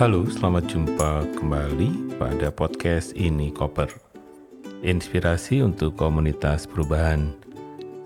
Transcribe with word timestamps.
Halo, 0.00 0.24
selamat 0.24 0.64
jumpa 0.64 1.28
kembali 1.36 2.16
pada 2.16 2.48
podcast 2.48 3.12
ini 3.12 3.52
Koper. 3.52 3.92
Inspirasi 4.80 5.60
untuk 5.60 6.00
komunitas 6.00 6.64
perubahan. 6.64 7.36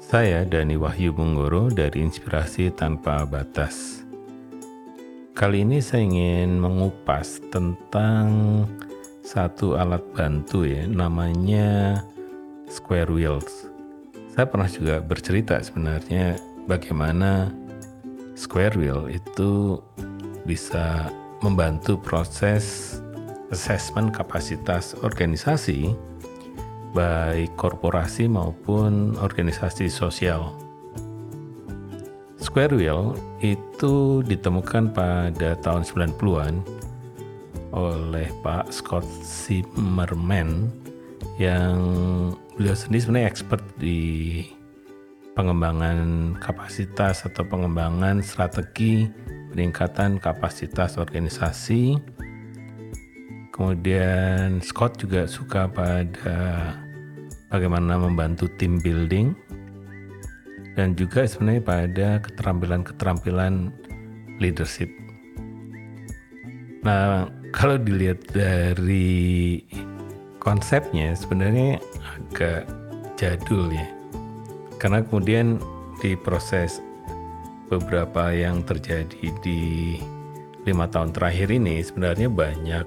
Saya 0.02 0.42
Dani 0.42 0.74
Wahyu 0.74 1.14
Bunggoro 1.14 1.70
dari 1.70 2.02
Inspirasi 2.02 2.74
Tanpa 2.74 3.22
Batas. 3.22 4.02
Kali 5.38 5.62
ini 5.62 5.78
saya 5.78 6.02
ingin 6.02 6.58
mengupas 6.58 7.38
tentang 7.54 8.26
satu 9.22 9.78
alat 9.78 10.02
bantu 10.18 10.66
ya, 10.66 10.90
namanya 10.90 12.02
Square 12.66 13.14
Wheels. 13.14 13.70
Saya 14.34 14.50
pernah 14.50 14.66
juga 14.66 14.98
bercerita 14.98 15.62
sebenarnya 15.62 16.42
bagaimana 16.66 17.54
Square 18.34 18.82
Wheel 18.82 19.14
itu 19.14 19.78
bisa 20.42 21.06
membantu 21.42 21.98
proses 21.98 22.94
assessment 23.50 24.14
kapasitas 24.14 24.94
organisasi 25.02 25.94
baik 26.94 27.50
korporasi 27.58 28.30
maupun 28.30 29.18
organisasi 29.18 29.90
sosial. 29.90 30.54
Square 32.38 32.78
Wheel 32.78 33.18
itu 33.42 34.22
ditemukan 34.22 34.94
pada 34.94 35.58
tahun 35.58 35.82
90-an 35.82 36.62
oleh 37.74 38.30
Pak 38.46 38.70
Scott 38.70 39.02
Zimmerman 39.26 40.70
yang 41.34 41.74
beliau 42.54 42.76
sendiri 42.78 43.02
sebenarnya 43.02 43.26
expert 43.26 43.62
di 43.82 44.46
pengembangan 45.34 45.98
kapasitas 46.38 47.26
atau 47.26 47.42
pengembangan 47.42 48.22
strategi 48.22 49.10
peningkatan 49.54 50.18
kapasitas 50.18 50.98
organisasi. 50.98 51.94
Kemudian 53.54 54.58
Scott 54.58 54.98
juga 54.98 55.30
suka 55.30 55.70
pada 55.70 56.74
bagaimana 57.54 57.94
membantu 57.94 58.50
tim 58.58 58.82
building 58.82 59.30
dan 60.74 60.98
juga 60.98 61.22
sebenarnya 61.22 61.62
pada 61.62 62.08
keterampilan-keterampilan 62.26 63.70
leadership. 64.42 64.90
Nah, 66.82 67.30
kalau 67.54 67.78
dilihat 67.78 68.26
dari 68.34 69.62
konsepnya 70.42 71.14
sebenarnya 71.14 71.78
agak 72.02 72.66
jadul 73.14 73.70
ya. 73.70 73.86
Karena 74.82 75.00
kemudian 75.06 75.62
di 76.02 76.18
proses 76.18 76.82
beberapa 77.68 78.30
yang 78.30 78.62
terjadi 78.62 79.32
di 79.40 79.96
lima 80.64 80.88
tahun 80.88 81.12
terakhir 81.12 81.52
ini 81.52 81.84
sebenarnya 81.84 82.28
banyak 82.32 82.86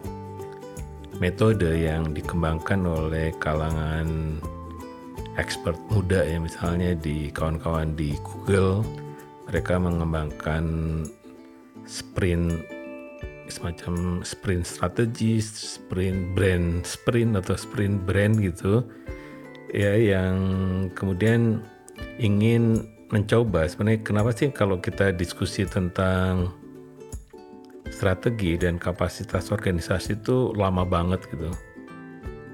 metode 1.18 1.70
yang 1.82 2.14
dikembangkan 2.14 2.86
oleh 2.86 3.34
kalangan 3.42 4.38
expert 5.38 5.78
muda 5.90 6.26
ya. 6.26 6.38
Misalnya 6.42 6.98
di 6.98 7.30
kawan-kawan 7.34 7.94
di 7.98 8.14
Google 8.22 8.86
mereka 9.50 9.78
mengembangkan 9.78 10.66
sprint 11.86 12.52
semacam 13.48 14.22
sprint 14.28 14.68
strategi, 14.68 15.40
sprint 15.40 16.36
brand 16.36 16.84
sprint 16.84 17.40
atau 17.40 17.56
sprint 17.56 18.04
brand 18.04 18.36
gitu 18.44 18.84
ya 19.72 19.96
yang 19.96 20.36
kemudian 20.92 21.64
ingin 22.20 22.84
mencoba 23.08 23.64
sebenarnya 23.68 24.04
kenapa 24.04 24.36
sih 24.36 24.52
kalau 24.52 24.84
kita 24.84 25.16
diskusi 25.16 25.64
tentang 25.64 26.52
strategi 27.88 28.60
dan 28.60 28.76
kapasitas 28.76 29.48
organisasi 29.50 30.20
itu 30.20 30.52
lama 30.54 30.84
banget 30.84 31.24
gitu. 31.32 31.50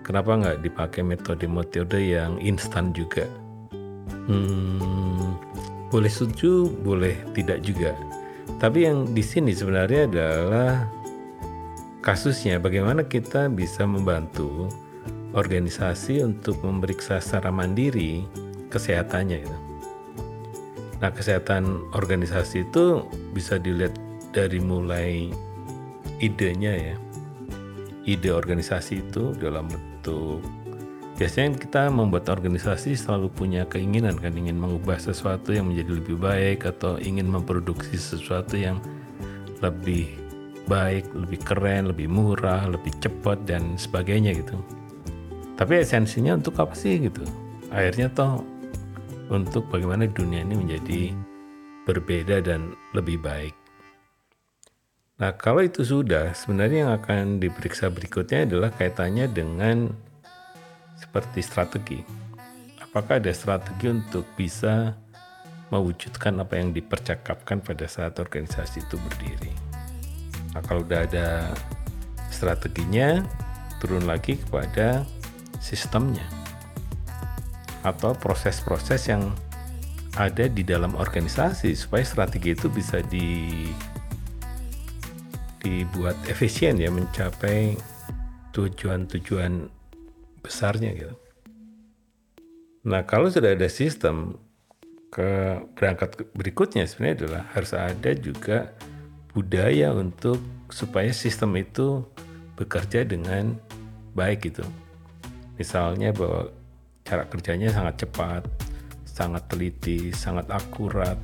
Kenapa 0.03 0.35
nggak 0.35 0.59
dipakai 0.61 1.01
metode-metode 1.01 1.99
yang 1.99 2.35
instan 2.43 2.91
juga? 2.91 3.23
Hmm, 4.27 5.39
boleh 5.89 6.11
setuju, 6.11 6.69
boleh 6.83 7.15
tidak 7.33 7.63
juga. 7.63 7.95
Tapi 8.59 8.83
yang 8.83 9.15
di 9.15 9.23
sini 9.23 9.55
sebenarnya 9.55 10.07
adalah 10.11 10.71
kasusnya 12.03 12.59
bagaimana 12.59 13.07
kita 13.07 13.47
bisa 13.47 13.87
membantu 13.87 14.67
organisasi 15.33 16.19
untuk 16.21 16.59
memeriksa 16.61 17.23
secara 17.23 17.49
mandiri 17.49 18.27
kesehatannya 18.69 19.37
gitu. 19.39 19.72
Nah, 21.03 21.11
kesehatan 21.11 21.91
organisasi 21.91 22.71
itu 22.71 23.03
bisa 23.35 23.59
dilihat 23.59 23.91
dari 24.31 24.63
mulai 24.63 25.27
idenya 26.23 26.71
ya. 26.71 26.95
Ide 28.07 28.31
organisasi 28.31 29.03
itu 29.03 29.35
dalam 29.35 29.67
bentuk 29.67 30.39
biasanya 31.13 31.61
kita 31.61 31.93
membuat 31.93 32.25
organisasi 32.25 32.97
selalu 32.97 33.29
punya 33.29 33.69
keinginan 33.69 34.17
kan 34.17 34.33
ingin 34.33 34.57
mengubah 34.57 34.97
sesuatu 34.97 35.53
yang 35.53 35.69
menjadi 35.69 36.01
lebih 36.01 36.17
baik 36.17 36.65
atau 36.65 36.97
ingin 36.97 37.29
memproduksi 37.29 37.95
sesuatu 37.95 38.57
yang 38.57 38.81
lebih 39.61 40.09
baik, 40.65 41.05
lebih 41.13 41.39
keren, 41.43 41.91
lebih 41.91 42.09
murah, 42.09 42.65
lebih 42.65 42.91
cepat 42.97 43.45
dan 43.45 43.77
sebagainya 43.77 44.33
gitu. 44.35 44.57
Tapi 45.53 45.85
esensinya 45.85 46.33
untuk 46.33 46.57
apa 46.57 46.73
sih 46.73 46.97
gitu? 46.97 47.21
Akhirnya 47.69 48.09
toh 48.09 48.41
untuk 49.33 49.65
bagaimana 49.73 50.05
dunia 50.05 50.45
ini 50.45 50.55
menjadi 50.55 51.01
berbeda 51.89 52.45
dan 52.45 52.77
lebih 52.93 53.19
baik. 53.19 53.55
Nah, 55.17 55.33
kalau 55.37 55.61
itu 55.61 55.85
sudah, 55.85 56.33
sebenarnya 56.33 56.89
yang 56.89 56.93
akan 56.97 57.37
diperiksa 57.37 57.89
berikutnya 57.89 58.49
adalah 58.49 58.69
kaitannya 58.73 59.29
dengan 59.29 59.93
seperti 60.97 61.39
strategi. 61.45 61.99
Apakah 62.81 63.21
ada 63.21 63.33
strategi 63.33 63.89
untuk 63.89 64.25
bisa 64.37 64.93
mewujudkan 65.69 66.37
apa 66.41 66.57
yang 66.57 66.73
dipercakapkan 66.73 67.61
pada 67.61 67.85
saat 67.89 68.17
organisasi 68.17 68.85
itu 68.85 68.95
berdiri? 68.97 69.53
Nah, 70.53 70.61
kalau 70.65 70.85
sudah 70.85 71.01
ada 71.05 71.27
strateginya, 72.29 73.21
turun 73.81 74.05
lagi 74.05 74.37
kepada 74.37 75.05
sistemnya 75.61 76.42
atau 77.83 78.15
proses-proses 78.15 79.11
yang 79.11 79.31
ada 80.15 80.45
di 80.45 80.61
dalam 80.61 80.93
organisasi 80.95 81.73
supaya 81.73 82.05
strategi 82.05 82.53
itu 82.53 82.69
bisa 82.69 83.01
di 83.05 83.67
dibuat 85.63 86.19
efisien 86.27 86.75
ya 86.75 86.91
mencapai 86.91 87.79
tujuan-tujuan 88.51 89.71
besarnya 90.43 90.91
gitu. 90.93 91.15
Nah 92.83 93.07
kalau 93.07 93.31
sudah 93.31 93.55
ada 93.55 93.71
sistem 93.71 94.35
ke 95.07 95.61
berangkat 95.77 96.27
berikutnya 96.35 96.83
sebenarnya 96.83 97.15
adalah 97.23 97.43
harus 97.55 97.71
ada 97.73 98.11
juga 98.17 98.75
budaya 99.31 99.95
untuk 99.95 100.41
supaya 100.67 101.09
sistem 101.15 101.55
itu 101.57 102.03
bekerja 102.59 103.07
dengan 103.07 103.55
baik 104.13 104.51
gitu. 104.51 104.65
Misalnya 105.57 106.11
bahwa 106.11 106.51
cara 107.03 107.27
kerjanya 107.27 107.69
sangat 107.69 108.07
cepat, 108.07 108.43
sangat 109.03 109.43
teliti, 109.51 110.09
sangat 110.15 110.47
akurat, 110.49 111.19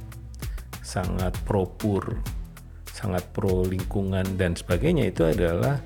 sangat 0.83 1.33
pro-pur, 1.47 2.19
sangat 2.91 3.23
pro 3.31 3.63
lingkungan 3.63 4.27
dan 4.35 4.53
sebagainya 4.53 5.09
itu 5.09 5.23
adalah 5.23 5.79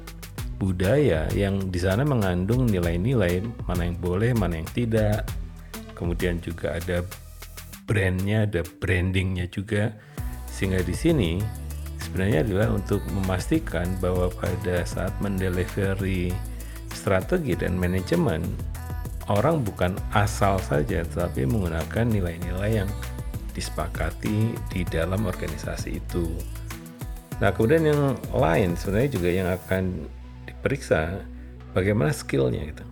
budaya 0.58 1.30
yang 1.36 1.70
di 1.70 1.80
sana 1.82 2.02
mengandung 2.08 2.66
nilai-nilai 2.66 3.44
mana 3.70 3.86
yang 3.86 3.98
boleh, 4.02 4.32
mana 4.34 4.60
yang 4.60 4.70
tidak. 4.74 5.28
Kemudian 5.94 6.42
juga 6.42 6.74
ada 6.80 7.06
brandnya, 7.86 8.50
ada 8.50 8.66
brandingnya 8.82 9.46
juga. 9.52 9.94
Sehingga 10.50 10.82
di 10.82 10.96
sini 10.96 11.32
sebenarnya 12.00 12.48
adalah 12.48 12.68
untuk 12.74 13.04
memastikan 13.12 13.88
bahwa 14.00 14.32
pada 14.32 14.88
saat 14.88 15.14
mendelivery 15.20 16.32
strategi 16.94 17.58
dan 17.58 17.76
manajemen 17.76 18.42
orang 19.32 19.64
bukan 19.64 19.96
asal 20.12 20.60
saja 20.60 21.06
tetapi 21.08 21.48
menggunakan 21.48 22.06
nilai-nilai 22.08 22.84
yang 22.84 22.90
disepakati 23.54 24.58
di 24.74 24.82
dalam 24.90 25.30
organisasi 25.30 26.02
itu. 26.02 26.26
Nah, 27.40 27.54
kemudian 27.54 27.86
yang 27.86 28.02
lain 28.34 28.74
sebenarnya 28.74 29.10
juga 29.14 29.30
yang 29.30 29.50
akan 29.50 30.10
diperiksa 30.50 31.22
bagaimana 31.72 32.12
skillnya 32.14 32.66
gitu. 32.70 32.86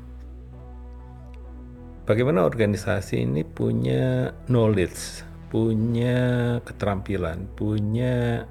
Bagaimana 2.06 2.44
organisasi 2.44 3.24
ini 3.24 3.46
punya 3.46 4.34
knowledge, 4.50 5.24
punya 5.54 6.58
keterampilan, 6.66 7.48
punya 7.54 8.46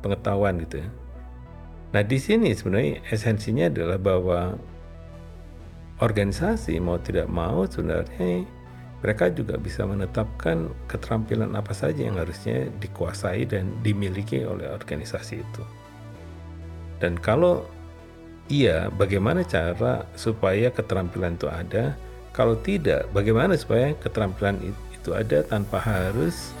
pengetahuan 0.00 0.58
gitu 0.64 0.82
ya. 0.82 0.88
Nah, 1.92 2.02
di 2.02 2.16
sini 2.16 2.56
sebenarnya 2.56 3.04
esensinya 3.12 3.68
adalah 3.68 4.00
bahwa 4.00 4.56
organisasi 6.02 6.82
mau 6.82 6.98
tidak 6.98 7.30
mau 7.30 7.62
sebenarnya 7.70 8.42
mereka 9.02 9.30
juga 9.30 9.58
bisa 9.58 9.82
menetapkan 9.86 10.70
keterampilan 10.86 11.54
apa 11.58 11.74
saja 11.74 12.06
yang 12.06 12.18
harusnya 12.18 12.70
dikuasai 12.78 13.46
dan 13.50 13.70
dimiliki 13.82 14.46
oleh 14.46 14.70
organisasi 14.70 15.42
itu. 15.42 15.64
Dan 17.02 17.18
kalau 17.18 17.66
iya, 18.46 18.86
bagaimana 18.94 19.42
cara 19.42 20.06
supaya 20.14 20.70
keterampilan 20.70 21.34
itu 21.34 21.50
ada? 21.50 21.98
Kalau 22.30 22.54
tidak, 22.62 23.10
bagaimana 23.10 23.58
supaya 23.58 23.90
keterampilan 23.98 24.62
itu 24.70 25.10
ada 25.10 25.42
tanpa 25.42 25.82
harus 25.82 26.54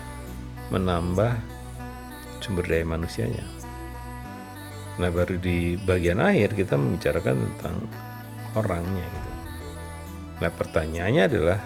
menambah 0.74 1.38
sumber 2.42 2.66
daya 2.66 2.82
manusianya? 2.82 3.46
Nah, 4.98 5.08
baru 5.14 5.38
di 5.38 5.78
bagian 5.86 6.18
akhir 6.18 6.58
kita 6.58 6.74
membicarakan 6.74 7.38
tentang 7.38 7.76
orangnya 8.58 9.06
gitu. 9.06 9.31
Nah, 10.40 10.50
pertanyaannya 10.50 11.22
adalah 11.26 11.58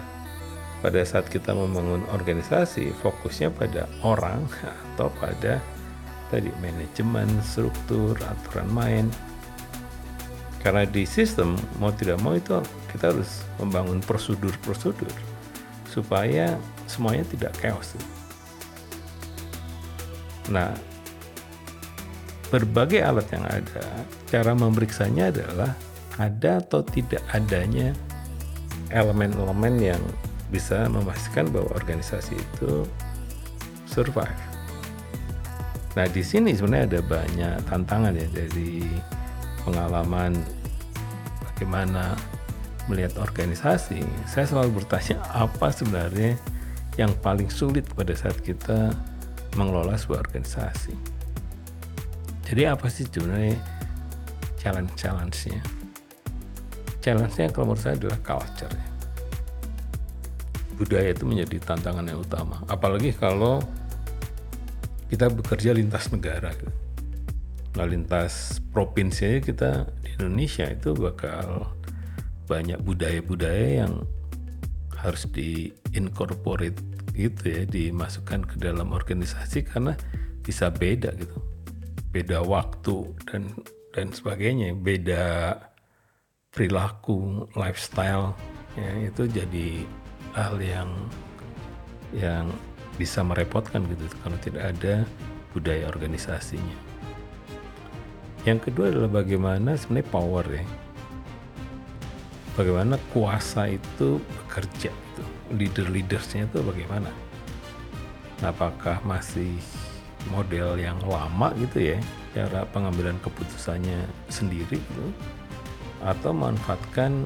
pada 0.81 1.01
saat 1.01 1.25
kita 1.29 1.53
membangun 1.55 2.05
organisasi, 2.13 2.93
fokusnya 3.01 3.49
pada 3.53 3.89
orang 4.05 4.45
atau 4.93 5.09
pada 5.17 5.61
tadi 6.27 6.51
manajemen, 6.59 7.27
struktur, 7.41 8.17
aturan 8.19 8.69
main. 8.69 9.05
Karena 10.61 10.83
di 10.83 11.07
sistem 11.07 11.55
mau 11.79 11.93
tidak 11.95 12.19
mau 12.19 12.35
itu 12.35 12.59
kita 12.91 13.15
harus 13.15 13.45
membangun 13.61 14.03
prosedur-prosedur 14.03 15.13
supaya 15.87 16.59
semuanya 16.85 17.23
tidak 17.31 17.55
chaos. 17.61 17.95
Nah, 20.51 20.75
berbagai 22.51 23.03
alat 23.03 23.27
yang 23.31 23.45
ada, 23.47 23.85
cara 24.27 24.51
memeriksanya 24.55 25.31
adalah 25.31 25.71
ada 26.17 26.59
atau 26.63 26.81
tidak 26.83 27.21
adanya 27.31 27.93
elemen-elemen 28.91 29.75
yang 29.81 30.03
bisa 30.47 30.87
memastikan 30.87 31.51
bahwa 31.51 31.71
organisasi 31.75 32.39
itu 32.39 32.87
survive. 33.87 34.41
Nah, 35.97 36.05
di 36.07 36.21
sini 36.21 36.53
sebenarnya 36.53 36.85
ada 36.93 37.01
banyak 37.03 37.55
tantangan 37.67 38.13
ya 38.13 38.27
dari 38.29 38.85
pengalaman 39.65 40.37
bagaimana 41.41 42.13
melihat 42.87 43.17
organisasi. 43.19 44.05
Saya 44.29 44.45
selalu 44.47 44.83
bertanya 44.83 45.19
apa 45.33 45.73
sebenarnya 45.73 46.37
yang 46.95 47.11
paling 47.19 47.49
sulit 47.51 47.83
pada 47.97 48.13
saat 48.15 48.39
kita 48.45 48.93
mengelola 49.57 49.97
sebuah 49.97 50.21
organisasi. 50.21 50.93
Jadi 52.47 52.63
apa 52.63 52.87
sih 52.87 53.03
sebenarnya 53.09 53.59
challenge-challenge-nya? 54.61 55.76
Challenge-nya 57.07 57.55
kalau 57.55 57.71
menurut 57.71 57.79
saya 57.79 57.95
adalah 57.95 58.19
culture. 58.19 58.67
-nya. 58.67 58.87
Budaya 60.75 61.15
itu 61.15 61.23
menjadi 61.23 61.55
tantangan 61.63 62.03
yang 62.03 62.19
utama. 62.19 62.59
Apalagi 62.67 63.15
kalau 63.15 63.63
kita 65.07 65.31
bekerja 65.31 65.71
lintas 65.71 66.11
negara. 66.11 66.51
Nah, 67.79 67.87
lintas 67.87 68.59
provinsi 68.75 69.39
kita 69.39 69.87
di 70.03 70.19
Indonesia 70.19 70.67
itu 70.67 70.91
bakal 70.99 71.71
banyak 72.51 72.83
budaya-budaya 72.83 73.87
yang 73.87 74.03
harus 74.99 75.23
diincorporate 75.31 76.75
gitu 77.15 77.43
ya, 77.47 77.63
dimasukkan 77.63 78.51
ke 78.51 78.55
dalam 78.59 78.91
organisasi 78.91 79.63
karena 79.63 79.95
bisa 80.43 80.67
beda 80.67 81.15
gitu. 81.15 81.39
Beda 82.11 82.43
waktu 82.43 83.15
dan 83.31 83.55
dan 83.95 84.11
sebagainya, 84.11 84.75
beda 84.75 85.55
perilaku, 86.57 87.45
lifestyle 87.53 88.33
ya 88.73 88.89
itu 89.05 89.29
jadi 89.29 89.85
hal 90.33 90.57
yang 90.57 90.89
yang 92.17 92.49
bisa 92.97 93.21
merepotkan 93.21 93.85
gitu 93.93 94.09
kalau 94.25 94.37
tidak 94.41 94.73
ada 94.73 95.05
budaya 95.53 95.85
organisasinya. 95.85 96.73
Yang 98.41 98.69
kedua 98.71 98.89
adalah 98.89 99.21
bagaimana 99.21 99.77
sebenarnya 99.77 100.09
power 100.09 100.45
ya. 100.49 100.65
Bagaimana 102.57 102.97
kuasa 103.13 103.69
itu 103.69 104.17
bekerja 104.17 104.89
itu. 104.89 105.23
Leader-leadersnya 105.53 106.49
itu 106.49 106.57
bagaimana. 106.65 107.13
Apakah 108.41 108.97
masih 109.05 109.61
model 110.33 110.73
yang 110.81 110.97
lama 111.05 111.53
gitu 111.61 111.93
ya, 111.93 111.97
cara 112.33 112.65
pengambilan 112.73 113.19
keputusannya 113.21 114.09
sendiri 114.31 114.81
gitu, 114.81 115.05
atau 116.03 116.31
manfaatkan 116.33 117.25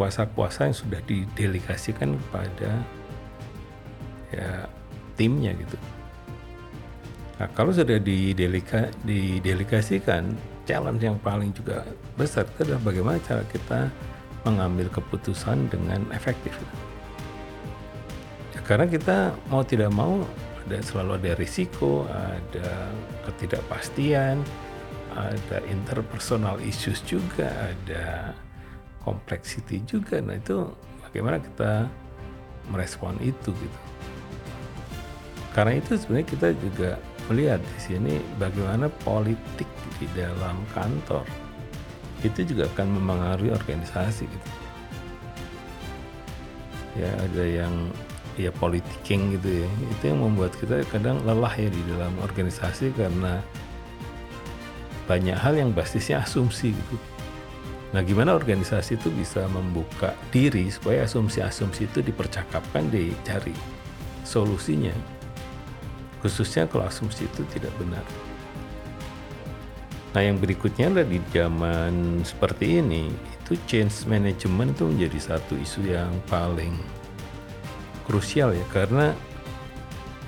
kuasa-kuasa 0.00 0.70
yang 0.70 0.76
sudah 0.76 1.00
didelegasikan 1.04 2.16
kepada 2.16 2.70
ya 4.32 4.64
timnya 5.18 5.52
gitu. 5.52 5.76
Nah, 7.40 7.48
kalau 7.56 7.72
sudah 7.72 7.96
didelika, 7.96 8.92
didelegasikan, 9.04 10.36
challenge 10.68 11.00
yang 11.04 11.16
paling 11.20 11.52
juga 11.56 11.84
besar 12.16 12.44
itu 12.44 12.68
adalah 12.68 12.82
bagaimana 12.84 13.18
cara 13.24 13.44
kita 13.48 13.88
mengambil 14.44 14.88
keputusan 14.92 15.68
dengan 15.68 16.04
efektif. 16.12 16.52
Ya, 18.56 18.60
karena 18.64 18.88
kita 18.88 19.32
mau 19.48 19.64
tidak 19.64 19.92
mau 19.92 20.24
ada 20.68 20.78
selalu 20.84 21.16
ada 21.16 21.32
risiko, 21.40 22.04
ada 22.08 22.92
ketidakpastian, 23.28 24.40
ada 25.16 25.58
interpersonal 25.66 26.58
issues 26.62 27.02
juga, 27.06 27.50
ada 27.50 28.34
complexity 29.02 29.82
juga. 29.84 30.20
Nah 30.20 30.36
itu 30.36 30.70
bagaimana 31.06 31.42
kita 31.42 31.88
merespon 32.70 33.18
itu 33.24 33.50
gitu. 33.50 33.80
Karena 35.50 35.82
itu 35.82 35.98
sebenarnya 35.98 36.28
kita 36.30 36.48
juga 36.54 36.90
melihat 37.26 37.58
di 37.58 37.78
sini 37.82 38.14
bagaimana 38.38 38.86
politik 39.02 39.66
di 39.98 40.06
dalam 40.14 40.58
kantor 40.74 41.26
itu 42.22 42.54
juga 42.54 42.68
akan 42.76 43.00
mempengaruhi 43.00 43.50
organisasi 43.50 44.24
gitu. 44.28 44.48
Ya 46.98 47.10
ada 47.16 47.44
yang 47.46 47.74
ya 48.38 48.54
politiking 48.54 49.34
gitu 49.38 49.66
ya. 49.66 49.68
Itu 49.98 50.02
yang 50.14 50.20
membuat 50.22 50.54
kita 50.58 50.86
kadang 50.90 51.22
lelah 51.26 51.54
ya 51.56 51.70
di 51.70 51.82
dalam 51.90 52.12
organisasi 52.22 52.94
karena 52.94 53.42
banyak 55.10 55.34
hal 55.34 55.58
yang 55.58 55.74
basisnya 55.74 56.22
asumsi 56.22 56.70
gitu. 56.70 56.96
Nah, 57.90 58.06
gimana 58.06 58.38
organisasi 58.38 59.02
itu 59.02 59.10
bisa 59.10 59.50
membuka 59.50 60.14
diri 60.30 60.70
supaya 60.70 61.02
asumsi-asumsi 61.10 61.90
itu 61.90 61.98
dipercakapkan, 62.06 62.86
dicari 62.86 63.50
solusinya 64.22 64.94
khususnya 66.20 66.68
kalau 66.68 66.86
asumsi 66.86 67.24
itu 67.26 67.42
tidak 67.50 67.72
benar. 67.80 68.04
Nah 70.10 70.22
yang 70.26 70.36
berikutnya 70.36 70.90
adalah 70.90 71.06
di 71.06 71.20
zaman 71.32 72.20
seperti 72.26 72.82
ini 72.82 73.08
itu 73.10 73.54
change 73.66 74.04
management 74.10 74.76
itu 74.76 74.84
menjadi 74.86 75.18
satu 75.34 75.54
isu 75.56 75.80
yang 75.86 76.12
paling 76.26 76.76
krusial 78.04 78.50
ya 78.50 78.66
karena 78.74 79.14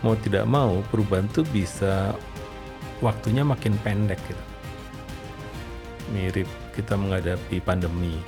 mau 0.06 0.14
tidak 0.18 0.46
mau 0.46 0.82
perubahan 0.90 1.26
itu 1.26 1.42
bisa 1.50 2.14
waktunya 3.02 3.42
makin 3.42 3.74
pendek 3.82 4.22
gitu. 4.30 4.51
Mirip 6.12 6.46
kita 6.76 6.94
menghadapi 6.94 7.64
pandemi, 7.64 8.20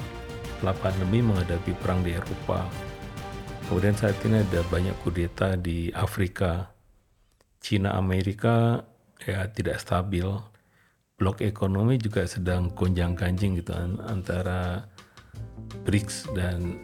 setelah 0.56 0.76
pandemi 0.80 1.20
menghadapi 1.20 1.76
perang 1.76 2.00
di 2.00 2.16
Eropa. 2.16 2.64
Kemudian 3.68 3.96
saat 3.96 4.16
ini 4.24 4.40
ada 4.40 4.60
banyak 4.72 4.96
kudeta 5.04 5.56
di 5.60 5.92
Afrika, 5.92 6.72
Cina 7.60 7.96
Amerika 7.96 8.80
ya 9.24 9.44
tidak 9.48 9.80
stabil. 9.80 10.24
Blok 11.14 11.40
ekonomi 11.40 11.94
juga 11.96 12.26
sedang 12.26 12.74
gonjang-ganjing 12.74 13.62
gitu 13.62 13.72
antara 14.04 14.84
BRICS 15.86 16.34
dan 16.34 16.76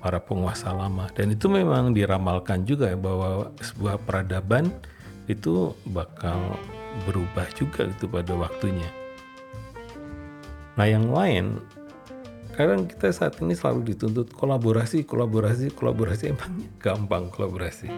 para 0.00 0.22
penguasa 0.22 0.72
lama. 0.72 1.10
Dan 1.12 1.34
itu 1.34 1.50
memang 1.50 1.92
diramalkan 1.92 2.62
juga 2.62 2.90
ya 2.90 2.98
bahwa 2.98 3.52
sebuah 3.60 4.00
peradaban 4.06 4.70
itu 5.26 5.74
bakal 5.90 6.56
berubah 7.04 7.46
juga 7.58 7.90
itu 7.90 8.06
pada 8.06 8.32
waktunya. 8.38 9.05
Nah 10.76 10.86
yang 10.86 11.08
lain, 11.08 11.60
kadang 12.52 12.84
kita 12.84 13.12
saat 13.12 13.40
ini 13.40 13.56
selalu 13.56 13.96
dituntut 13.96 14.32
kolaborasi, 14.36 15.08
kolaborasi, 15.08 15.72
kolaborasi. 15.72 16.32
Emang 16.36 16.52
gampang 16.80 17.32
kolaborasi 17.32 17.88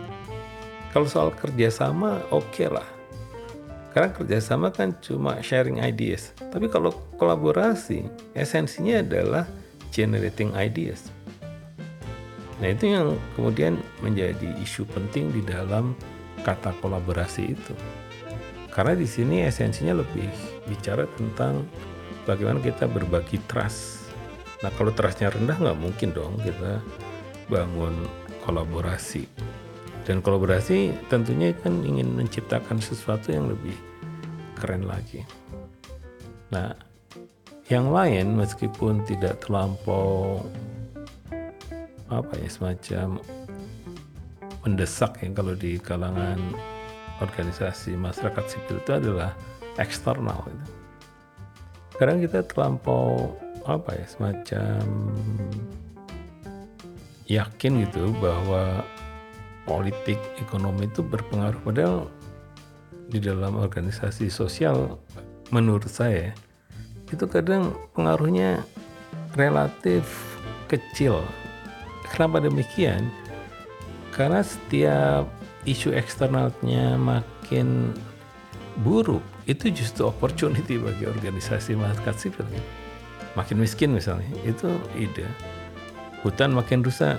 kalau 0.92 1.08
soal 1.08 1.30
kerjasama 1.36 2.24
oke 2.32 2.48
okay 2.48 2.68
lah. 2.68 2.86
Karena 3.92 4.08
kerjasama 4.12 4.72
kan 4.72 4.96
cuma 5.00 5.40
sharing 5.44 5.80
ideas. 5.80 6.32
Tapi 6.36 6.68
kalau 6.70 6.92
kolaborasi, 7.16 8.04
esensinya 8.36 9.02
adalah 9.02 9.44
generating 9.90 10.52
ideas. 10.54 11.10
Nah 12.58 12.68
itu 12.74 12.90
yang 12.94 13.16
kemudian 13.34 13.78
menjadi 14.02 14.54
isu 14.60 14.86
penting 14.90 15.30
di 15.30 15.42
dalam 15.44 15.96
kata 16.42 16.74
kolaborasi 16.78 17.42
itu. 17.54 17.74
Karena 18.70 18.94
di 18.94 19.08
sini 19.08 19.42
esensinya 19.42 19.98
lebih 19.98 20.30
bicara 20.70 21.06
tentang 21.18 21.66
bagaimana 22.28 22.60
kita 22.60 22.84
berbagi 22.84 23.40
trust. 23.48 24.12
Nah 24.60 24.68
kalau 24.76 24.92
trustnya 24.92 25.32
rendah 25.32 25.56
nggak 25.56 25.80
mungkin 25.80 26.12
dong 26.12 26.36
kita 26.44 26.84
bangun 27.48 28.04
kolaborasi. 28.44 29.24
Dan 30.04 30.20
kolaborasi 30.20 30.92
tentunya 31.08 31.56
kan 31.56 31.80
ingin 31.84 32.12
menciptakan 32.12 32.80
sesuatu 32.80 33.32
yang 33.32 33.48
lebih 33.48 33.76
keren 34.56 34.88
lagi. 34.88 35.24
Nah, 36.48 36.72
yang 37.68 37.92
lain 37.92 38.40
meskipun 38.40 39.04
tidak 39.04 39.44
terlampau 39.44 40.40
apa 42.08 42.32
ya 42.40 42.48
semacam 42.48 43.20
mendesak 44.64 45.20
ya 45.20 45.28
kalau 45.36 45.52
di 45.52 45.76
kalangan 45.76 46.40
organisasi 47.20 47.92
masyarakat 48.00 48.44
sipil 48.48 48.80
itu 48.80 48.92
adalah 48.96 49.36
eksternal 49.76 50.40
gitu. 50.48 50.77
Kadang 51.98 52.22
kita 52.22 52.46
terlampau 52.46 53.34
apa 53.66 53.90
ya 53.98 54.06
semacam 54.06 54.82
yakin 57.28 57.72
gitu 57.84 58.14
bahwa 58.22 58.86
politik 59.68 60.16
ekonomi 60.40 60.88
itu 60.88 61.04
berpengaruh 61.04 61.60
padahal 61.60 62.08
di 63.12 63.20
dalam 63.20 63.60
organisasi 63.60 64.32
sosial 64.32 64.96
menurut 65.52 65.90
saya 65.90 66.32
itu 67.12 67.24
kadang 67.28 67.72
pengaruhnya 67.96 68.64
relatif 69.36 70.04
kecil. 70.68 71.24
Kenapa 72.08 72.40
demikian? 72.40 73.08
Karena 74.12 74.44
setiap 74.44 75.28
isu 75.64 75.92
eksternalnya 75.92 76.96
makin 76.96 77.92
buruk, 78.80 79.24
itu 79.48 79.72
justru 79.72 80.04
opportunity 80.04 80.76
bagi 80.76 81.08
organisasi 81.08 81.72
masyarakat 81.72 82.14
sipil. 82.20 82.44
Makin 83.32 83.56
miskin 83.56 83.96
misalnya, 83.96 84.28
itu 84.44 84.68
ide. 84.92 85.24
Hutan 86.20 86.52
makin 86.52 86.84
rusak, 86.84 87.16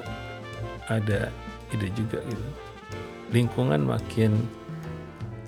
ada 0.86 1.33
ide 1.74 1.88
juga 1.98 2.21
gitu. 2.21 2.45
Lingkungan 3.33 3.81
makin 3.81 4.38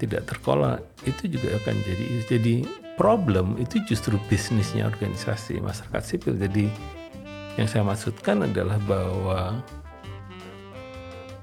tidak 0.02 0.26
terkelola, 0.26 0.82
itu 1.06 1.30
juga 1.30 1.54
akan 1.62 1.76
jadi 1.86 2.06
jadi 2.26 2.56
problem 2.98 3.62
itu 3.62 3.78
justru 3.86 4.18
bisnisnya 4.26 4.90
organisasi 4.90 5.62
masyarakat 5.62 6.02
sipil. 6.02 6.34
Jadi 6.34 6.66
yang 7.62 7.70
saya 7.70 7.86
maksudkan 7.86 8.42
adalah 8.42 8.82
bahwa 8.90 9.62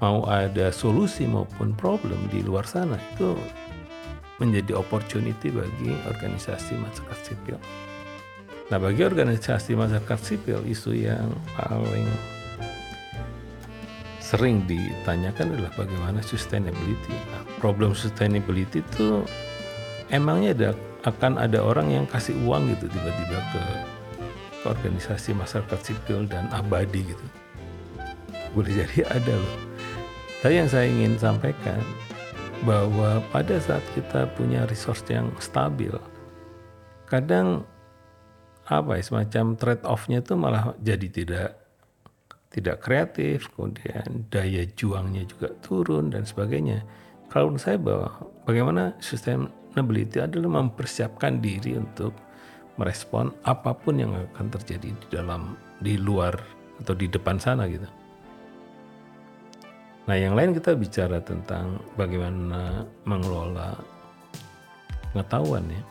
mau 0.03 0.23
ada 0.27 0.71
solusi 0.71 1.27
maupun 1.27 1.75
problem 1.75 2.19
di 2.31 2.39
luar 2.43 2.63
sana 2.63 2.95
itu 3.15 3.35
menjadi 4.39 4.75
opportunity 4.79 5.51
bagi 5.51 5.91
organisasi 6.07 6.79
masyarakat 6.79 7.19
sipil. 7.21 7.59
Nah, 8.69 8.77
bagi 8.77 9.01
organisasi 9.03 9.75
masyarakat 9.75 10.19
sipil 10.23 10.63
isu 10.63 10.95
yang 10.95 11.29
paling 11.57 12.07
sering 14.21 14.61
ditanyakan 14.69 15.57
adalah 15.57 15.73
bagaimana 15.73 16.21
sustainability. 16.21 17.13
Nah, 17.33 17.43
problem 17.57 17.97
sustainability 17.97 18.85
itu 18.85 19.25
emangnya 20.13 20.51
ada 20.53 20.69
akan 21.09 21.41
ada 21.41 21.59
orang 21.63 21.89
yang 21.89 22.05
kasih 22.05 22.37
uang 22.45 22.69
gitu 22.75 22.91
tiba-tiba 22.91 23.39
ke, 23.49 23.63
ke 24.61 24.65
organisasi 24.69 25.33
masyarakat 25.33 25.79
sipil 25.81 26.29
dan 26.29 26.45
abadi 26.53 27.09
gitu. 27.09 27.25
Boleh 28.53 28.85
jadi 28.85 29.07
ada 29.17 29.33
loh. 29.33 29.57
Tapi 30.45 30.55
yang 30.55 30.69
saya 30.69 30.87
ingin 30.87 31.17
sampaikan 31.17 31.81
bahwa 32.67 33.23
pada 33.31 33.55
saat 33.59 33.83
kita 33.95 34.27
punya 34.35 34.67
resource 34.67 35.03
yang 35.07 35.31
stabil, 35.39 35.93
kadang 37.07 37.63
apa 38.69 38.99
ya 38.99 39.03
semacam 39.03 39.57
trade 39.57 39.83
off-nya 39.87 40.21
itu 40.21 40.33
malah 40.37 40.77
jadi 40.77 41.07
tidak 41.09 41.49
tidak 42.49 42.81
kreatif, 42.81 43.49
kemudian 43.53 44.25
daya 44.33 44.65
juangnya 44.65 45.25
juga 45.29 45.53
turun 45.61 46.09
dan 46.09 46.25
sebagainya. 46.25 46.81
Kalau 47.29 47.53
menurut 47.53 47.61
saya 47.61 47.77
bahwa 47.77 48.09
bagaimana 48.45 48.97
sustainability 48.97 50.17
adalah 50.17 50.65
mempersiapkan 50.65 51.37
diri 51.37 51.77
untuk 51.77 52.17
merespon 52.81 53.29
apa 53.45 53.75
pun 53.77 54.01
yang 54.01 54.17
akan 54.33 54.49
terjadi 54.49 54.89
di 54.89 55.07
dalam 55.13 55.53
di 55.77 55.99
luar 55.99 56.33
atau 56.81 56.97
di 56.97 57.05
depan 57.05 57.37
sana 57.37 57.69
gitu. 57.69 57.85
Nah, 60.09 60.17
yang 60.17 60.33
lain 60.33 60.57
kita 60.57 60.73
bicara 60.73 61.21
tentang 61.21 61.77
bagaimana 61.93 62.81
mengelola 63.05 63.77
pengetahuan 65.13 65.69
ya. 65.69 65.83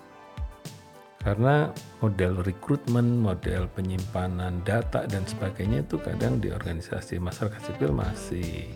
Karena 1.23 1.71
model 2.03 2.43
rekrutmen, 2.43 3.23
model 3.23 3.71
penyimpanan 3.79 4.59
data 4.67 5.07
dan 5.07 5.23
sebagainya 5.23 5.87
itu 5.87 6.03
kadang 6.03 6.43
di 6.43 6.51
organisasi 6.51 7.23
masyarakat 7.23 7.63
sipil 7.63 7.95
masih 7.95 8.67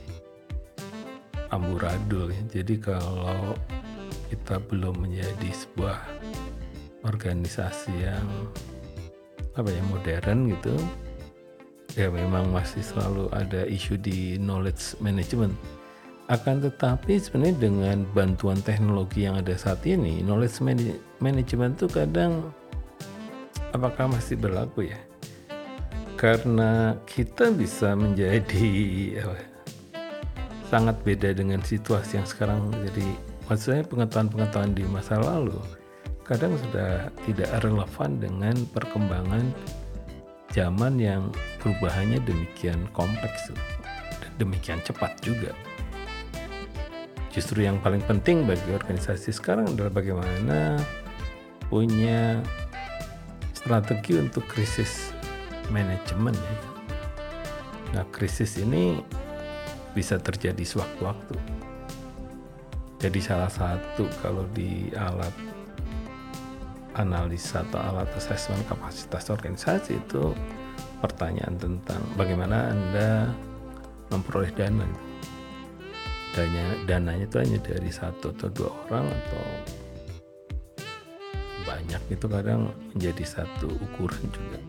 amburadul 1.50 2.30
ya. 2.30 2.62
Jadi 2.62 2.78
kalau 2.78 3.58
kita 4.30 4.62
belum 4.62 5.11
menjadi 5.11 5.50
sebuah 5.50 5.99
organisasi 7.02 7.90
yang 7.99 8.26
apa 9.58 9.75
ya 9.75 9.82
modern 9.90 10.54
gitu 10.54 10.78
ya 11.92 12.08
memang 12.08 12.49
masih 12.49 12.80
selalu 12.80 13.28
ada 13.32 13.68
isu 13.68 14.00
di 14.00 14.40
knowledge 14.40 14.96
management. 15.04 15.52
Akan 16.30 16.64
tetapi 16.64 17.20
sebenarnya 17.20 17.68
dengan 17.68 18.08
bantuan 18.16 18.56
teknologi 18.64 19.28
yang 19.28 19.37
ada 19.37 19.52
saat 19.58 19.84
ini 19.84 20.25
knowledge 20.25 20.64
management 21.20 21.76
itu 21.76 21.87
kadang 21.92 22.54
apakah 23.76 24.08
masih 24.08 24.40
berlaku 24.40 24.88
ya? 24.88 25.00
Karena 26.16 26.96
kita 27.04 27.50
bisa 27.50 27.99
menjadi 27.99 28.70
apa, 29.26 29.42
sangat 30.70 30.96
beda 31.02 31.34
dengan 31.34 31.61
situasi 31.61 32.22
yang 32.22 32.28
sekarang. 32.28 32.70
Jadi 32.88 33.04
maksud 33.50 33.75
saya 33.75 33.82
pengetahuan-pengetahuan 33.84 34.72
di 34.72 34.87
masa 34.88 35.18
lalu 35.20 35.58
kadang 36.22 36.54
sudah 36.54 37.11
tidak 37.26 37.50
relevan 37.66 38.16
dengan 38.22 38.54
perkembangan 38.70 39.50
zaman 40.52 41.00
yang 41.00 41.32
perubahannya 41.59 42.21
demikian 42.23 42.85
kompleks 42.92 43.50
dan 44.21 44.32
demikian 44.38 44.78
cepat 44.85 45.16
juga. 45.25 45.50
Justru 47.32 47.64
yang 47.64 47.80
paling 47.80 48.04
penting 48.04 48.44
bagi 48.44 48.76
organisasi 48.76 49.32
sekarang 49.32 49.73
adalah 49.73 49.88
bagaimana 49.88 50.76
punya 51.73 52.44
strategi 53.56 54.21
untuk 54.21 54.44
krisis 54.44 55.16
manajemen 55.73 56.37
ya. 56.37 56.56
Nah, 57.97 58.04
krisis 58.12 58.61
ini 58.61 59.00
bisa 59.97 60.21
terjadi 60.21 60.61
sewaktu-waktu 60.61 61.62
jadi 63.02 63.18
salah 63.18 63.50
satu 63.50 64.06
kalau 64.23 64.47
di 64.54 64.94
alat 64.94 65.35
analisa 66.96 67.64
atau 67.68 67.80
alat 67.80 68.08
assessment 68.16 68.61
kapasitas 68.68 69.32
organisasi 69.32 69.96
itu 69.96 70.37
pertanyaan 71.00 71.56
tentang 71.58 72.00
bagaimana 72.14 72.70
Anda 72.70 73.32
memperoleh 74.12 74.52
dana. 74.52 74.87
Danya, 76.32 76.64
dananya 76.88 77.28
itu 77.28 77.37
hanya 77.44 77.58
dari 77.61 77.92
satu 77.92 78.32
atau 78.32 78.49
dua 78.49 78.70
orang 78.88 79.04
atau 79.04 79.44
banyak 81.68 82.02
itu 82.08 82.26
kadang 82.28 82.72
menjadi 82.96 83.25
satu 83.25 83.68
ukuran 83.68 84.25
juga. 84.32 84.61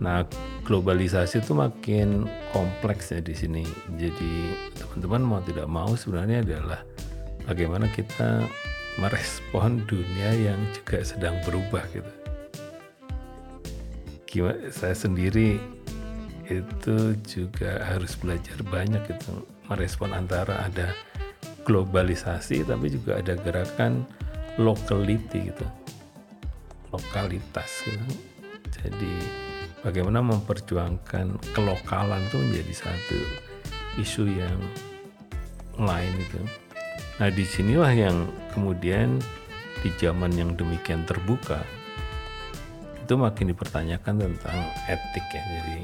Nah, 0.00 0.24
globalisasi 0.64 1.44
itu 1.44 1.52
makin 1.52 2.24
kompleks 2.56 3.12
ya 3.12 3.20
di 3.20 3.36
sini. 3.36 3.66
Jadi 4.00 4.54
teman-teman 4.78 5.20
mau 5.20 5.40
tidak 5.44 5.68
mau 5.68 5.92
sebenarnya 5.92 6.40
adalah 6.40 6.80
bagaimana 7.44 7.90
kita 7.92 8.48
merespon 9.00 9.80
dunia 9.88 10.30
yang 10.36 10.60
juga 10.76 11.00
sedang 11.02 11.40
berubah 11.48 11.82
gitu. 11.90 12.12
Gimana 14.30 14.70
saya 14.70 14.94
sendiri 14.94 15.58
itu 16.46 17.14
juga 17.24 17.82
harus 17.86 18.14
belajar 18.18 18.58
banyak 18.66 19.02
gitu 19.06 19.46
merespon 19.70 20.12
antara 20.12 20.66
ada 20.66 20.90
globalisasi 21.62 22.66
tapi 22.66 22.90
juga 22.90 23.22
ada 23.22 23.38
gerakan 23.38 24.02
locality 24.58 25.54
gitu 25.54 25.66
lokalitas 26.90 27.86
gitu. 27.86 28.06
jadi 28.74 29.14
bagaimana 29.86 30.20
memperjuangkan 30.26 31.38
kelokalan 31.54 32.18
itu 32.26 32.36
menjadi 32.36 32.74
satu 32.82 33.20
isu 33.98 34.24
yang 34.26 34.58
lain 35.80 36.12
itu. 36.20 36.40
Nah 37.18 37.28
di 37.32 37.44
sinilah 37.44 37.90
yang 37.90 38.30
kemudian 38.54 39.18
di 39.80 39.90
zaman 39.96 40.30
yang 40.36 40.54
demikian 40.54 41.02
terbuka 41.08 41.64
itu 43.00 43.18
makin 43.18 43.50
dipertanyakan 43.50 44.14
tentang 44.22 44.58
etik 44.86 45.26
ya. 45.34 45.42
Jadi 45.42 45.78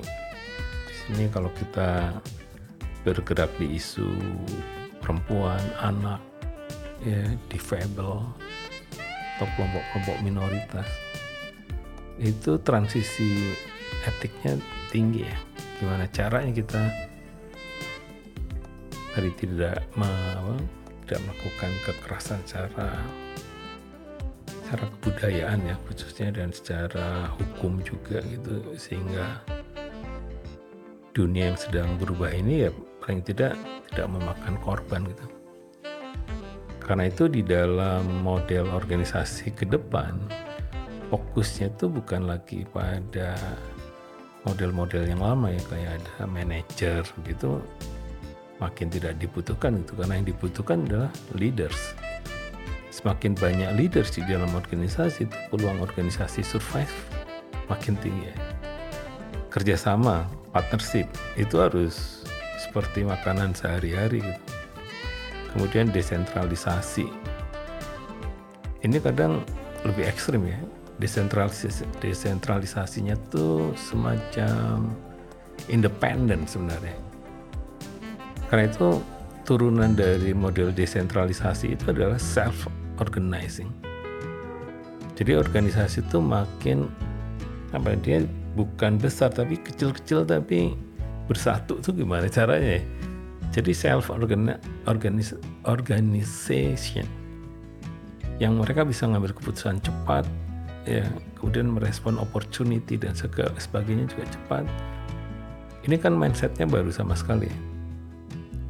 di 0.87 0.95
sini 0.95 1.25
kalau 1.33 1.51
kita 1.57 2.15
bergerak 3.03 3.51
di 3.59 3.79
isu 3.79 4.07
perempuan, 5.03 5.63
anak, 5.83 6.23
ya, 7.03 7.35
difabel 7.51 8.23
atau 9.37 9.47
kelompok-kelompok 9.55 10.17
minoritas 10.25 10.89
itu 12.17 12.57
transisi 12.65 13.53
etiknya 14.09 14.57
tinggi 14.89 15.29
ya 15.29 15.37
gimana 15.77 16.09
caranya 16.09 16.57
kita 16.57 16.83
dari 19.13 19.33
tidak 19.37 19.85
apa, 19.97 20.57
tidak 21.07 21.23
melakukan 21.23 21.71
kekerasan 21.87 22.41
secara 22.43 22.99
secara 24.67 24.85
kebudayaan 24.99 25.63
ya 25.63 25.79
khususnya 25.87 26.35
dan 26.35 26.51
secara 26.51 27.31
hukum 27.39 27.79
juga 27.87 28.19
gitu 28.27 28.75
sehingga 28.75 29.39
dunia 31.15 31.55
yang 31.55 31.59
sedang 31.59 31.95
berubah 31.97 32.35
ini 32.35 32.67
ya 32.67 32.71
paling 32.99 33.23
tidak 33.23 33.55
tidak 33.89 34.07
memakan 34.11 34.59
korban 34.61 35.07
gitu. 35.07 35.27
Karena 36.83 37.07
itu 37.07 37.31
di 37.31 37.47
dalam 37.47 38.27
model 38.27 38.67
organisasi 38.75 39.55
ke 39.55 39.67
depan 39.71 40.19
fokusnya 41.15 41.71
itu 41.71 41.87
bukan 41.87 42.27
lagi 42.27 42.67
pada 42.75 43.39
model-model 44.47 45.07
yang 45.07 45.23
lama 45.23 45.51
ya 45.55 45.63
kayak 45.71 45.91
ada 46.03 46.27
manajer 46.27 47.03
gitu 47.27 47.63
makin 48.57 48.89
tidak 48.89 49.21
dibutuhkan 49.21 49.85
itu 49.85 49.93
karena 49.97 50.17
yang 50.17 50.27
dibutuhkan 50.29 50.89
adalah 50.89 51.11
leaders. 51.37 51.93
Semakin 52.89 53.37
banyak 53.37 53.77
leaders 53.77 54.09
di 54.17 54.25
dalam 54.25 54.49
organisasi 54.57 55.29
itu 55.29 55.37
peluang 55.53 55.85
organisasi 55.85 56.41
survive 56.41 56.93
makin 57.69 57.95
tinggi. 58.01 58.33
Kerjasama 59.53 60.25
partnership 60.53 61.05
itu 61.37 61.61
harus 61.61 62.25
seperti 62.57 63.05
makanan 63.05 63.53
sehari-hari 63.53 64.25
gitu. 64.25 64.43
kemudian 65.53 65.89
desentralisasi. 65.89 67.09
Ini 68.85 68.97
kadang 69.01 69.41
lebih 69.89 70.05
ekstrim 70.05 70.45
ya. 70.45 70.61
Desentralisasi 70.97 71.85
desentralisasinya 72.01 73.17
tuh 73.29 73.73
semacam 73.77 74.89
independen 75.69 76.49
sebenarnya 76.49 77.06
karena 78.57 78.73
itu 78.73 79.05
turunan 79.45 79.93
dari 79.93 80.33
model 80.33 80.73
desentralisasi 80.73 81.77
itu 81.77 81.93
adalah 81.93 82.17
self 82.17 82.65
organizing. 82.97 83.69
Jadi 85.13 85.37
organisasi 85.37 86.01
itu 86.01 86.25
makin 86.25 86.89
apa 87.77 87.93
dia 88.01 88.25
bukan 88.57 88.97
besar 88.97 89.29
tapi 89.29 89.61
kecil-kecil 89.61 90.25
tapi 90.25 90.73
bersatu 91.29 91.85
tuh 91.85 91.93
gimana 91.93 92.33
caranya? 92.33 92.81
Ya? 92.81 92.83
Jadi 93.61 93.77
self 93.77 94.09
organization 95.69 97.05
yang 98.41 98.57
mereka 98.57 98.89
bisa 98.89 99.05
ngambil 99.05 99.37
keputusan 99.37 99.85
cepat 99.85 100.25
ya 100.89 101.05
kemudian 101.37 101.77
merespon 101.77 102.17
opportunity 102.17 102.97
dan 102.97 103.13
sebagainya 103.61 104.09
juga 104.09 104.25
cepat 104.33 104.65
ini 105.85 106.01
kan 106.01 106.17
mindsetnya 106.17 106.65
baru 106.65 106.89
sama 106.89 107.13
sekali 107.13 107.76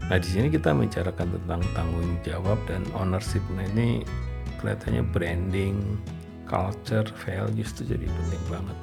Nah 0.07 0.23
di 0.23 0.29
sini 0.31 0.47
kita 0.47 0.71
membicarakan 0.71 1.35
tentang 1.35 1.63
tanggung 1.75 2.15
jawab 2.23 2.59
dan 2.71 2.87
ownership. 2.95 3.43
Nah 3.59 3.67
ini 3.75 4.07
kelihatannya 4.63 5.03
branding, 5.11 5.99
culture, 6.47 7.07
values 7.27 7.75
itu 7.75 7.99
jadi 7.99 8.07
penting 8.07 8.43
banget. 8.47 8.79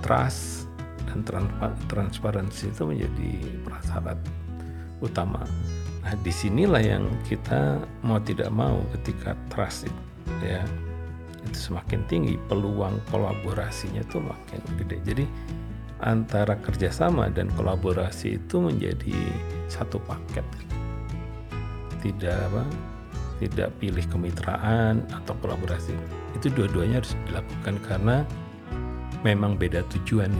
Trust 0.00 0.72
dan 1.04 1.20
transparansi 1.92 2.72
itu 2.72 2.82
menjadi 2.88 3.32
prasyarat 3.60 4.16
utama. 5.04 5.44
Nah 6.00 6.14
di 6.24 6.32
sinilah 6.32 6.80
yang 6.80 7.04
kita 7.28 7.84
mau 8.00 8.16
tidak 8.16 8.48
mau 8.48 8.80
ketika 8.96 9.36
trust 9.52 9.84
itu, 9.84 10.02
ya 10.40 10.64
itu 11.44 11.70
semakin 11.70 12.00
tinggi 12.08 12.34
peluang 12.48 12.98
kolaborasinya 13.12 14.00
itu 14.00 14.18
makin 14.18 14.60
gede. 14.80 14.96
Jadi 15.04 15.24
antara 16.02 16.58
kerjasama 16.60 17.32
dan 17.32 17.48
kolaborasi 17.56 18.36
itu 18.36 18.60
menjadi 18.60 19.16
satu 19.70 19.96
paket. 20.04 20.44
Tidak 22.04 22.38
apa 22.52 22.64
tidak 23.36 23.68
pilih 23.80 24.04
kemitraan 24.08 25.04
atau 25.12 25.36
kolaborasi. 25.44 25.92
Itu 26.36 26.48
dua-duanya 26.52 27.04
harus 27.04 27.12
dilakukan 27.28 27.76
karena 27.84 28.24
memang 29.20 29.60
beda 29.60 29.84
tujuan 29.92 30.32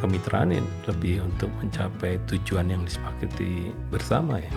kemitraan 0.00 0.50
ini 0.50 0.66
lebih 0.90 1.22
untuk 1.22 1.48
mencapai 1.62 2.18
tujuan 2.26 2.74
yang 2.74 2.82
disepakati 2.82 3.70
bersama 3.92 4.42
ya. 4.42 4.52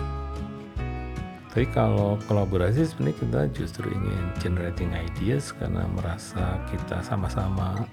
Tapi 1.54 1.72
kalau 1.72 2.20
kolaborasi 2.28 2.84
sebenarnya 2.84 3.16
kita 3.16 3.40
justru 3.56 3.88
ingin 3.88 4.24
generating 4.44 4.92
ideas 4.92 5.56
karena 5.56 5.88
merasa 5.88 6.60
kita 6.68 7.00
sama-sama 7.00 7.88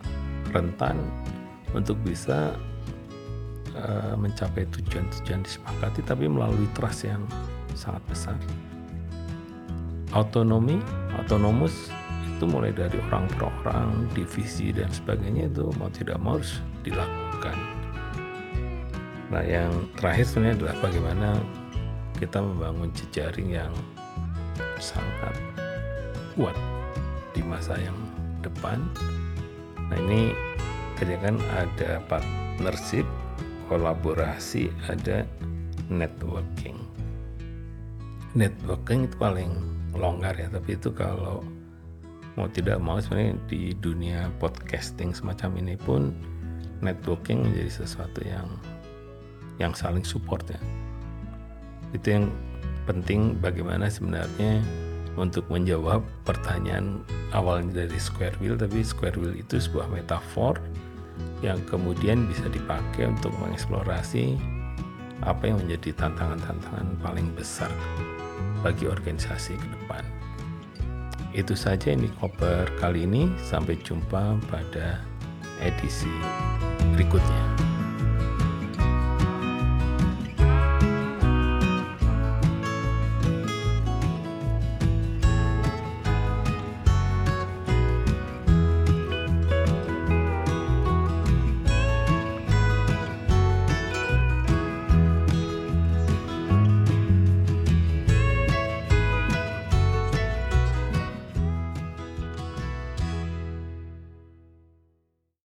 rentan 0.53 1.01
untuk 1.73 1.97
bisa 2.05 2.53
uh, 3.73 4.13
mencapai 4.15 4.69
tujuan-tujuan 4.69 5.41
disepakati 5.41 6.05
tapi 6.05 6.29
melalui 6.29 6.69
trust 6.77 7.09
yang 7.09 7.25
sangat 7.73 8.01
besar. 8.07 8.37
Autonomi, 10.13 10.77
autonomus 11.17 11.89
itu 12.29 12.45
mulai 12.45 12.69
dari 12.69 13.01
orang 13.09 13.25
per 13.33 13.49
orang, 13.49 14.05
divisi 14.13 14.69
dan 14.69 14.89
sebagainya 14.93 15.49
itu 15.49 15.73
mau 15.81 15.89
tidak 15.89 16.21
mau 16.21 16.37
harus 16.37 16.61
dilakukan. 16.85 17.57
Nah 19.33 19.41
yang 19.41 19.73
terakhir 19.97 20.29
sebenarnya 20.29 20.55
adalah 20.61 20.75
bagaimana 20.85 21.29
kita 22.21 22.37
membangun 22.37 22.93
jejaring 22.93 23.57
yang 23.57 23.73
sangat 24.77 25.33
kuat 26.37 26.53
di 27.33 27.41
masa 27.41 27.73
yang 27.81 27.97
depan 28.45 28.77
Nah 29.93 30.01
ini 30.09 30.33
tadi 30.97 31.13
kan 31.21 31.37
ada 31.53 32.01
partnership, 32.09 33.05
kolaborasi, 33.69 34.73
ada 34.89 35.21
networking. 35.85 36.81
Networking 38.33 39.05
itu 39.05 39.15
paling 39.21 39.53
longgar 39.93 40.33
ya, 40.33 40.49
tapi 40.49 40.73
itu 40.73 40.89
kalau 40.89 41.45
mau 42.33 42.49
tidak 42.49 42.81
mau 42.81 42.97
sebenarnya 42.97 43.37
di 43.45 43.77
dunia 43.77 44.33
podcasting 44.41 45.13
semacam 45.13 45.61
ini 45.61 45.77
pun 45.77 46.09
networking 46.81 47.45
menjadi 47.45 47.85
sesuatu 47.85 48.25
yang 48.25 48.49
yang 49.61 49.77
saling 49.77 50.01
support 50.01 50.41
ya. 50.49 50.57
Itu 51.93 52.17
yang 52.17 52.33
penting 52.89 53.37
bagaimana 53.37 53.93
sebenarnya 53.93 54.65
untuk 55.15 55.45
menjawab 55.49 56.01
pertanyaan 56.25 57.05
awalnya 57.33 57.85
dari 57.85 57.99
square 58.01 58.33
wheel 58.41 58.57
tapi 58.57 58.81
square 58.81 59.15
wheel 59.17 59.33
itu 59.37 59.61
sebuah 59.61 59.89
metafor 59.89 60.57
yang 61.45 61.61
kemudian 61.69 62.25
bisa 62.25 62.49
dipakai 62.49 63.11
untuk 63.11 63.35
mengeksplorasi 63.37 64.39
apa 65.23 65.43
yang 65.47 65.59
menjadi 65.61 65.95
tantangan-tantangan 65.95 66.87
paling 66.99 67.27
besar 67.37 67.71
bagi 68.63 68.87
organisasi 68.87 69.55
ke 69.55 69.67
depan. 69.79 70.03
Itu 71.33 71.57
saja 71.57 71.91
ini 71.91 72.07
koper 72.21 72.69
kali 72.77 73.09
ini. 73.09 73.25
Sampai 73.41 73.79
jumpa 73.81 74.37
pada 74.47 75.01
edisi 75.59 76.11
berikutnya. 76.93 77.72